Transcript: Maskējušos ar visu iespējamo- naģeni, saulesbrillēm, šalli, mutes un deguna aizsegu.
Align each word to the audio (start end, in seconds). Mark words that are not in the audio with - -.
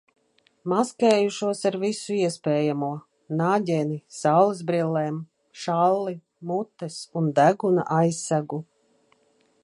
Maskējušos 0.71 1.59
ar 1.69 1.75
visu 1.81 2.15
iespējamo- 2.19 2.89
naģeni, 3.41 3.97
saulesbrillēm, 4.19 5.19
šalli, 5.65 6.15
mutes 6.53 6.97
un 7.21 7.29
deguna 7.41 7.85
aizsegu. 7.99 8.61